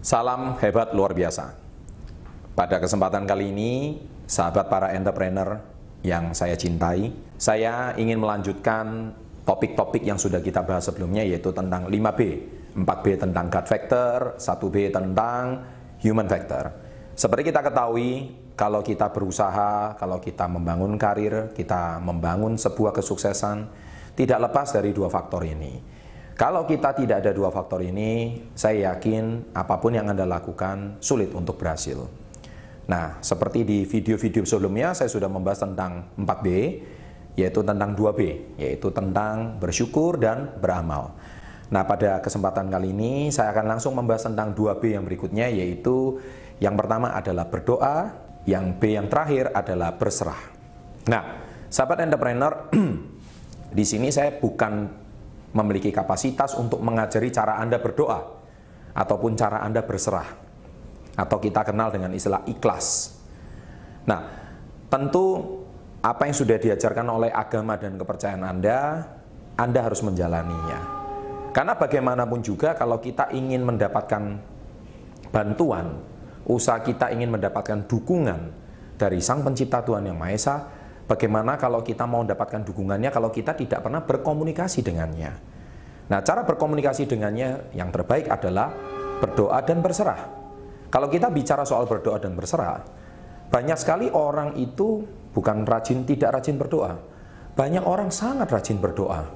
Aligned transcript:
Salam 0.00 0.56
hebat 0.64 0.96
luar 0.96 1.12
biasa. 1.12 1.52
Pada 2.56 2.80
kesempatan 2.80 3.28
kali 3.28 3.52
ini, 3.52 4.00
sahabat 4.24 4.72
para 4.72 4.96
entrepreneur 4.96 5.60
yang 6.00 6.32
saya 6.32 6.56
cintai, 6.56 7.12
saya 7.36 7.92
ingin 8.00 8.16
melanjutkan 8.16 9.12
topik-topik 9.44 10.00
yang 10.00 10.16
sudah 10.16 10.40
kita 10.40 10.64
bahas 10.64 10.88
sebelumnya 10.88 11.20
yaitu 11.20 11.52
tentang 11.52 11.84
5B. 11.92 12.20
4B 12.80 13.06
tentang 13.20 13.52
God 13.52 13.66
factor, 13.68 14.16
1B 14.40 14.88
tentang 14.88 15.68
human 16.00 16.24
factor. 16.32 16.72
Seperti 17.12 17.52
kita 17.52 17.60
ketahui, 17.60 18.32
kalau 18.56 18.80
kita 18.80 19.12
berusaha, 19.12 20.00
kalau 20.00 20.16
kita 20.16 20.48
membangun 20.48 20.96
karir, 20.96 21.52
kita 21.52 22.00
membangun 22.00 22.56
sebuah 22.56 22.96
kesuksesan, 22.96 23.68
tidak 24.16 24.48
lepas 24.48 24.72
dari 24.72 24.96
dua 24.96 25.12
faktor 25.12 25.44
ini 25.44 25.99
kalau 26.40 26.64
kita 26.64 26.96
tidak 26.96 27.20
ada 27.20 27.36
dua 27.36 27.52
faktor 27.52 27.84
ini, 27.84 28.40
saya 28.56 28.96
yakin 28.96 29.52
apa 29.52 29.76
pun 29.76 29.92
yang 29.92 30.08
Anda 30.08 30.24
lakukan 30.24 30.96
sulit 30.96 31.36
untuk 31.36 31.60
berhasil. 31.60 32.00
Nah, 32.88 33.20
seperti 33.20 33.60
di 33.60 33.84
video-video 33.84 34.48
sebelumnya, 34.48 34.96
saya 34.96 35.12
sudah 35.12 35.28
membahas 35.28 35.68
tentang 35.68 36.08
4B, 36.16 36.48
yaitu 37.36 37.60
tentang 37.60 37.92
2B, 37.92 38.20
yaitu 38.56 38.88
tentang 38.88 39.60
bersyukur 39.60 40.16
dan 40.16 40.56
beramal. 40.56 41.12
Nah, 41.68 41.84
pada 41.84 42.24
kesempatan 42.24 42.72
kali 42.72 42.96
ini, 42.96 43.28
saya 43.28 43.52
akan 43.52 43.76
langsung 43.76 43.92
membahas 43.92 44.24
tentang 44.24 44.56
2B 44.56 44.96
yang 44.96 45.04
berikutnya, 45.04 45.52
yaitu 45.52 46.24
yang 46.56 46.72
pertama 46.72 47.12
adalah 47.12 47.52
berdoa, 47.52 48.16
yang 48.48 48.80
B 48.80 48.96
yang 48.96 49.12
terakhir 49.12 49.52
adalah 49.52 49.92
berserah. 49.92 50.40
Nah, 51.04 51.44
sahabat 51.68 52.00
entrepreneur, 52.00 52.72
di 53.76 53.84
sini 53.84 54.08
saya 54.08 54.40
bukan 54.40 54.88
memiliki 55.50 55.90
kapasitas 55.90 56.54
untuk 56.54 56.78
mengajari 56.82 57.30
cara 57.34 57.58
Anda 57.58 57.82
berdoa 57.82 58.20
ataupun 58.94 59.34
cara 59.34 59.62
Anda 59.62 59.82
berserah 59.82 60.28
atau 61.18 61.36
kita 61.42 61.66
kenal 61.66 61.90
dengan 61.90 62.14
istilah 62.14 62.46
ikhlas. 62.46 63.18
Nah, 64.06 64.20
tentu 64.86 65.58
apa 66.00 66.24
yang 66.24 66.36
sudah 66.36 66.56
diajarkan 66.56 67.06
oleh 67.12 67.30
agama 67.34 67.76
dan 67.76 68.00
kepercayaan 68.00 68.44
Anda, 68.46 69.04
Anda 69.58 69.80
harus 69.84 70.00
menjalaninya. 70.00 71.02
Karena 71.50 71.74
bagaimanapun 71.74 72.40
juga 72.40 72.78
kalau 72.78 73.02
kita 73.02 73.34
ingin 73.34 73.66
mendapatkan 73.66 74.22
bantuan, 75.34 75.98
usaha 76.46 76.78
kita 76.80 77.10
ingin 77.10 77.34
mendapatkan 77.34 77.84
dukungan 77.90 78.54
dari 78.96 79.18
Sang 79.18 79.42
Pencipta 79.42 79.82
Tuhan 79.82 80.06
Yang 80.06 80.18
Maha 80.18 80.32
Esa, 80.32 80.56
Bagaimana 81.10 81.58
kalau 81.58 81.82
kita 81.82 82.06
mau 82.06 82.22
mendapatkan 82.22 82.62
dukungannya 82.62 83.10
kalau 83.10 83.34
kita 83.34 83.58
tidak 83.58 83.82
pernah 83.82 83.98
berkomunikasi 84.06 84.78
dengannya? 84.86 85.34
Nah, 86.06 86.22
cara 86.22 86.46
berkomunikasi 86.46 87.10
dengannya 87.10 87.74
yang 87.74 87.90
terbaik 87.90 88.30
adalah 88.30 88.70
berdoa 89.18 89.58
dan 89.66 89.82
berserah. 89.82 90.30
Kalau 90.86 91.10
kita 91.10 91.26
bicara 91.34 91.66
soal 91.66 91.90
berdoa 91.90 92.22
dan 92.22 92.38
berserah, 92.38 92.86
banyak 93.50 93.74
sekali 93.74 94.06
orang 94.14 94.54
itu 94.54 95.02
bukan 95.34 95.66
rajin 95.66 96.06
tidak 96.06 96.38
rajin 96.38 96.54
berdoa. 96.54 96.94
Banyak 97.58 97.82
orang 97.82 98.14
sangat 98.14 98.46
rajin 98.46 98.78
berdoa. 98.78 99.26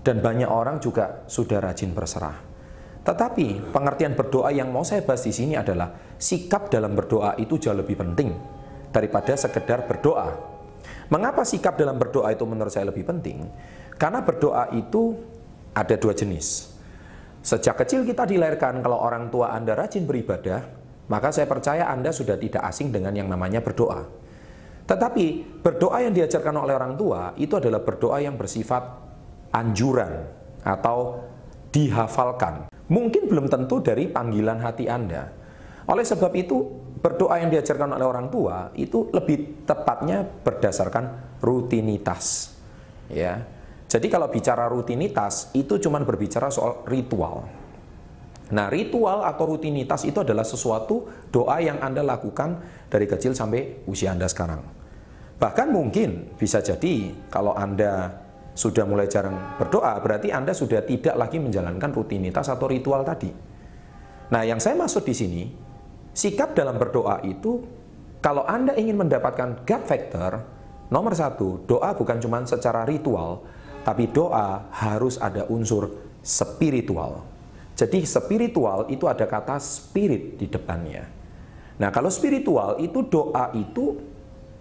Dan 0.00 0.24
banyak 0.24 0.48
orang 0.48 0.80
juga 0.80 1.28
sudah 1.28 1.60
rajin 1.60 1.92
berserah. 1.92 2.36
Tetapi 3.04 3.72
pengertian 3.76 4.16
berdoa 4.16 4.48
yang 4.56 4.72
mau 4.72 4.80
saya 4.80 5.04
bahas 5.04 5.20
di 5.20 5.36
sini 5.36 5.52
adalah 5.52 6.16
sikap 6.16 6.72
dalam 6.72 6.96
berdoa 6.96 7.36
itu 7.36 7.60
jauh 7.60 7.76
lebih 7.76 8.00
penting 8.00 8.32
daripada 8.88 9.36
sekedar 9.36 9.84
berdoa. 9.84 10.53
Mengapa 11.12 11.44
sikap 11.44 11.76
dalam 11.76 12.00
berdoa 12.00 12.32
itu 12.32 12.44
menurut 12.48 12.72
saya 12.72 12.88
lebih 12.88 13.04
penting? 13.04 13.44
Karena 13.94 14.24
berdoa 14.24 14.72
itu 14.74 15.14
ada 15.74 15.94
dua 15.98 16.14
jenis. 16.16 16.72
Sejak 17.44 17.84
kecil 17.84 18.08
kita 18.08 18.24
dilahirkan 18.24 18.80
kalau 18.80 19.04
orang 19.04 19.28
tua 19.28 19.52
Anda 19.52 19.76
rajin 19.76 20.08
beribadah, 20.08 20.64
maka 21.12 21.28
saya 21.28 21.44
percaya 21.44 21.92
Anda 21.92 22.08
sudah 22.08 22.40
tidak 22.40 22.64
asing 22.64 22.88
dengan 22.88 23.12
yang 23.12 23.28
namanya 23.28 23.60
berdoa. 23.60 24.08
Tetapi 24.84 25.60
berdoa 25.60 26.00
yang 26.04 26.12
diajarkan 26.12 26.56
oleh 26.60 26.72
orang 26.76 26.96
tua 26.96 27.32
itu 27.36 27.56
adalah 27.56 27.80
berdoa 27.80 28.20
yang 28.20 28.36
bersifat 28.36 28.84
anjuran 29.52 30.24
atau 30.64 31.20
dihafalkan. 31.72 32.68
Mungkin 32.88 33.28
belum 33.28 33.48
tentu 33.48 33.80
dari 33.80 34.08
panggilan 34.08 34.60
hati 34.60 34.88
Anda. 34.88 35.32
Oleh 35.88 36.04
sebab 36.04 36.32
itu, 36.36 36.64
berdoa 37.04 37.36
yang 37.36 37.52
diajarkan 37.52 38.00
oleh 38.00 38.08
orang 38.08 38.32
tua 38.32 38.72
itu 38.80 39.12
lebih 39.12 39.68
tepatnya 39.68 40.24
berdasarkan 40.24 41.36
rutinitas. 41.44 42.56
Ya. 43.12 43.44
Jadi 43.84 44.08
kalau 44.08 44.32
bicara 44.32 44.64
rutinitas 44.72 45.52
itu 45.52 45.76
cuma 45.76 46.00
berbicara 46.00 46.48
soal 46.48 46.80
ritual. 46.88 47.44
Nah, 48.56 48.72
ritual 48.72 49.20
atau 49.20 49.44
rutinitas 49.52 50.08
itu 50.08 50.24
adalah 50.24 50.48
sesuatu 50.48 51.28
doa 51.28 51.60
yang 51.60 51.76
Anda 51.84 52.00
lakukan 52.00 52.64
dari 52.88 53.04
kecil 53.04 53.36
sampai 53.36 53.84
usia 53.84 54.16
Anda 54.16 54.24
sekarang. 54.24 54.64
Bahkan 55.36 55.68
mungkin 55.68 56.32
bisa 56.40 56.64
jadi 56.64 57.12
kalau 57.28 57.52
Anda 57.52 58.24
sudah 58.56 58.88
mulai 58.88 59.12
jarang 59.12 59.60
berdoa, 59.60 60.00
berarti 60.00 60.32
Anda 60.32 60.56
sudah 60.56 60.80
tidak 60.88 61.20
lagi 61.20 61.36
menjalankan 61.36 61.90
rutinitas 61.92 62.48
atau 62.48 62.64
ritual 62.64 63.04
tadi. 63.04 63.28
Nah, 64.32 64.42
yang 64.46 64.56
saya 64.62 64.78
maksud 64.78 65.04
di 65.04 65.12
sini, 65.12 65.42
Sikap 66.14 66.54
dalam 66.54 66.78
berdoa 66.78 67.18
itu, 67.26 67.66
kalau 68.22 68.46
Anda 68.46 68.78
ingin 68.78 68.96
mendapatkan 69.02 69.66
God 69.66 69.82
factor, 69.82 70.30
nomor 70.88 71.12
satu, 71.12 71.66
doa 71.66 71.90
bukan 71.92 72.22
cuma 72.22 72.40
secara 72.46 72.86
ritual, 72.86 73.42
tapi 73.82 74.08
doa 74.08 74.70
harus 74.70 75.18
ada 75.18 75.44
unsur 75.50 75.90
spiritual. 76.22 77.26
Jadi 77.74 78.06
spiritual 78.06 78.86
itu 78.88 79.10
ada 79.10 79.26
kata 79.26 79.58
spirit 79.58 80.38
di 80.38 80.46
depannya. 80.46 81.04
Nah 81.82 81.90
kalau 81.90 82.06
spiritual 82.06 82.78
itu 82.78 83.02
doa 83.10 83.50
itu 83.50 83.98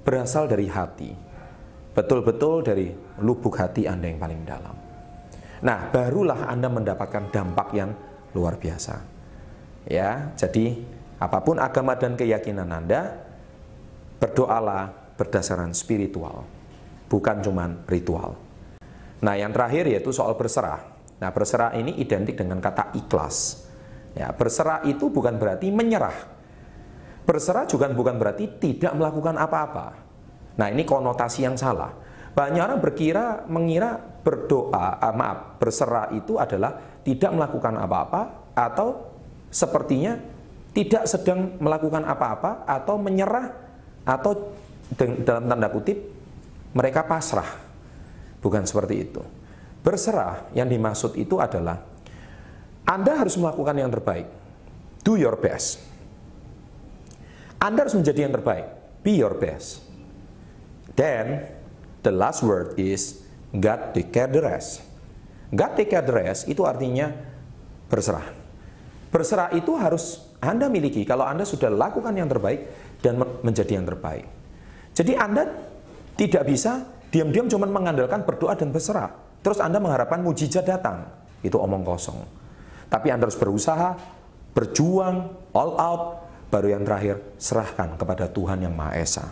berasal 0.02 0.50
dari 0.50 0.66
hati. 0.66 1.14
Betul-betul 1.94 2.66
dari 2.66 2.90
lubuk 3.22 3.54
hati 3.62 3.86
Anda 3.86 4.10
yang 4.10 4.18
paling 4.18 4.42
dalam. 4.44 4.76
Nah 5.62 5.94
barulah 5.94 6.50
Anda 6.50 6.68
mendapatkan 6.74 7.30
dampak 7.30 7.70
yang 7.78 7.94
luar 8.34 8.58
biasa. 8.58 9.14
Ya, 9.86 10.34
jadi 10.40 10.80
Apa 11.24 11.40
pun 11.40 11.56
agama 11.56 11.96
dan 11.96 12.20
keyakinan 12.20 12.68
Anda, 12.68 13.16
berdoalah 14.20 15.16
berdasarkan 15.16 15.72
spiritual, 15.72 16.44
bukan 17.08 17.40
cuman 17.40 17.88
ritual. 17.88 18.36
Nah, 19.24 19.40
yang 19.40 19.56
terakhir 19.56 19.88
yaitu 19.88 20.12
soal 20.12 20.36
berserah. 20.36 20.84
Nah, 21.24 21.32
berserah 21.32 21.72
ini 21.80 21.96
identik 21.96 22.36
dengan 22.36 22.60
kata 22.60 22.92
ikhlas. 22.92 23.64
Ya, 24.20 24.36
berserah 24.36 24.84
itu 24.84 25.08
bukan 25.08 25.40
berarti 25.40 25.72
menyerah. 25.72 26.36
Berserah 27.24 27.64
juga 27.72 27.88
bukan 27.88 28.20
berarti 28.20 28.60
tidak 28.60 28.92
melakukan 28.92 29.40
apa-apa. 29.40 29.88
Nah, 30.60 30.68
ini 30.68 30.84
konotasi 30.84 31.48
yang 31.48 31.56
salah. 31.56 31.96
Banyak 32.36 32.60
orang 32.68 32.84
berkira 32.84 33.48
mengira 33.48 33.96
berdoa, 33.96 35.00
ah, 35.00 35.16
maaf, 35.16 35.56
berserah 35.56 36.12
itu 36.12 36.36
adalah 36.36 37.00
tidak 37.08 37.32
melakukan 37.32 37.80
apa-apa 37.80 38.52
atau 38.60 39.08
sepertinya 39.48 40.33
tidak 40.74 41.06
sedang 41.06 41.56
melakukan 41.62 42.02
apa-apa 42.02 42.66
atau 42.66 42.98
menyerah 42.98 43.54
atau 44.04 44.58
dalam 44.98 45.46
tanda 45.46 45.70
kutip 45.70 45.98
mereka 46.74 47.06
pasrah. 47.06 47.48
Bukan 48.42 48.66
seperti 48.66 48.96
itu. 49.00 49.22
Berserah 49.86 50.52
yang 50.52 50.68
dimaksud 50.68 51.16
itu 51.16 51.40
adalah 51.40 51.80
Anda 52.84 53.16
harus 53.16 53.40
melakukan 53.40 53.80
yang 53.80 53.94
terbaik. 53.94 54.28
Do 55.06 55.16
your 55.16 55.40
best. 55.40 55.80
Anda 57.62 57.88
harus 57.88 57.96
menjadi 57.96 58.28
yang 58.28 58.34
terbaik. 58.36 58.68
Be 59.06 59.16
your 59.16 59.38
best. 59.40 59.84
Then 61.00 61.48
the 62.04 62.12
last 62.12 62.44
word 62.44 62.76
is 62.76 63.24
God 63.56 63.96
take 63.96 64.12
care 64.12 64.28
the 64.28 64.44
rest. 64.44 64.84
God 65.54 65.78
take 65.78 65.94
care 65.94 66.04
the 66.04 66.16
rest 66.16 66.50
itu 66.50 66.66
artinya 66.68 67.14
berserah. 67.88 68.26
Berserah 69.14 69.54
itu 69.54 69.72
harus 69.78 70.33
anda 70.44 70.68
miliki 70.68 71.08
kalau 71.08 71.24
Anda 71.24 71.48
sudah 71.48 71.72
lakukan 71.72 72.12
yang 72.12 72.28
terbaik 72.28 72.60
dan 73.00 73.20
menjadi 73.44 73.80
yang 73.80 73.88
terbaik. 73.88 74.26
Jadi 74.94 75.14
Anda 75.16 75.48
tidak 76.14 76.44
bisa 76.46 76.86
diam-diam 77.10 77.50
cuma 77.50 77.66
mengandalkan 77.66 78.28
berdoa 78.28 78.54
dan 78.54 78.70
berserah. 78.70 79.10
Terus 79.44 79.60
Anda 79.60 79.80
mengharapkan 79.82 80.22
mujizat 80.22 80.64
datang. 80.68 81.04
Itu 81.44 81.60
omong 81.60 81.84
kosong. 81.84 82.20
Tapi 82.88 83.10
Anda 83.10 83.28
harus 83.28 83.40
berusaha, 83.40 83.98
berjuang, 84.54 85.34
all 85.52 85.72
out, 85.76 86.04
baru 86.54 86.78
yang 86.78 86.86
terakhir 86.86 87.20
serahkan 87.42 87.98
kepada 87.98 88.30
Tuhan 88.30 88.62
yang 88.62 88.78
Maha 88.78 89.02
Esa. 89.02 89.26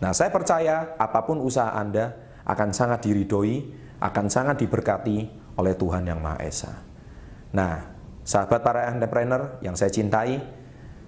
Nah, 0.00 0.16
saya 0.16 0.32
percaya 0.32 0.96
apa 0.96 1.20
pun 1.26 1.42
usaha 1.44 1.68
Anda 1.76 2.16
akan 2.48 2.72
sangat 2.72 3.04
diridhoi, 3.04 3.54
akan 4.00 4.26
sangat 4.32 4.64
diberkati 4.64 5.16
oleh 5.60 5.74
Tuhan 5.76 6.08
yang 6.08 6.22
Maha 6.24 6.40
Esa. 6.40 6.72
Nah, 7.52 7.97
Sahabat 8.28 8.60
para 8.60 8.92
entrepreneur 8.92 9.56
yang 9.64 9.72
saya 9.72 9.88
cintai, 9.88 10.36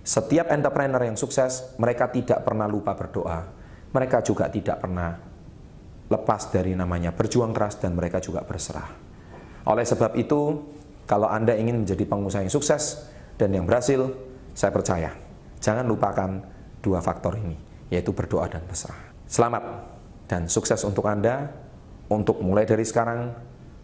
setiap 0.01 0.49
entrepreneur 0.49 1.05
yang 1.05 1.21
sukses, 1.21 1.77
mereka 1.77 2.09
tidak 2.09 2.41
pernah 2.49 2.65
lupa 2.65 2.97
berdoa. 2.97 3.45
Mereka 3.93 4.25
juga 4.25 4.49
tidak 4.49 4.81
pernah 4.81 5.21
lepas 6.09 6.49
dari 6.49 6.73
namanya 6.73 7.13
berjuang 7.13 7.53
keras 7.53 7.77
dan 7.77 7.93
mereka 7.93 8.25
juga 8.25 8.41
berserah. 8.41 8.89
Oleh 9.69 9.85
sebab 9.85 10.17
itu, 10.17 10.65
kalau 11.05 11.29
Anda 11.29 11.53
ingin 11.61 11.85
menjadi 11.85 12.09
pengusaha 12.09 12.41
yang 12.41 12.49
sukses, 12.49 13.05
dan 13.37 13.53
yang 13.53 13.69
berhasil, 13.69 14.01
saya 14.57 14.73
percaya. 14.73 15.13
Jangan 15.61 15.85
lupakan 15.85 16.41
dua 16.81 17.05
faktor 17.05 17.37
ini, 17.37 17.53
yaitu 17.93 18.17
berdoa 18.17 18.49
dan 18.49 18.65
berserah. 18.65 19.13
Selamat 19.29 19.61
dan 20.25 20.49
sukses 20.49 20.81
untuk 20.89 21.05
Anda 21.05 21.53
untuk 22.09 22.41
mulai 22.41 22.65
dari 22.65 22.89
sekarang 22.89 23.29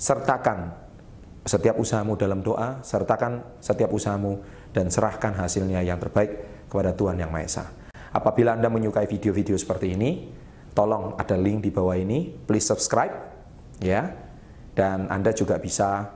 sertakan 0.01 0.86
setiap 1.47 1.79
usahamu 1.79 2.19
dalam 2.19 2.43
doa, 2.43 2.83
sertakan 2.83 3.63
setiap 3.63 3.95
usahamu 3.95 4.43
dan 4.75 4.91
serahkan 4.91 5.31
hasilnya 5.39 5.79
yang 5.87 6.03
terbaik 6.03 6.67
kepada 6.67 6.91
Tuhan 6.93 7.23
Yang 7.23 7.31
Maha 7.31 7.45
Esa. 7.47 7.65
Apabila 8.11 8.59
Anda 8.59 8.67
menyukai 8.67 9.07
video-video 9.07 9.55
seperti 9.55 9.95
ini, 9.95 10.35
tolong 10.75 11.15
ada 11.15 11.39
link 11.39 11.63
di 11.63 11.71
bawah 11.71 11.95
ini, 11.95 12.35
please 12.35 12.67
subscribe 12.67 13.15
ya. 13.79 14.11
Dan 14.77 15.09
Anda 15.09 15.33
juga 15.33 15.57
bisa 15.57 16.11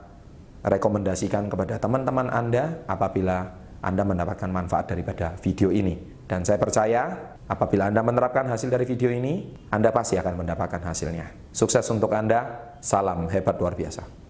rekomendasikan 0.61 1.49
kepada 1.49 1.81
teman-teman 1.81 2.29
Anda 2.29 2.85
apabila 2.85 3.55
Anda 3.81 4.03
mendapatkan 4.05 4.51
manfaat 4.51 4.91
daripada 4.91 5.33
video 5.41 5.73
ini. 5.73 5.97
Dan 6.27 6.45
saya 6.45 6.61
percaya 6.61 7.17
apabila 7.47 7.89
Anda 7.89 8.03
menerapkan 8.03 8.45
hasil 8.51 8.69
dari 8.69 8.83
video 8.85 9.09
ini, 9.09 9.55
Anda 9.71 9.89
pasti 9.89 10.19
akan 10.19 10.43
mendapatkan 10.43 10.83
hasilnya. 10.83 11.55
Sukses 11.55 11.87
untuk 11.89 12.13
Anda, 12.13 12.75
salam 12.83 13.25
hebat 13.31 13.57
luar 13.57 13.73
biasa. 13.73 14.20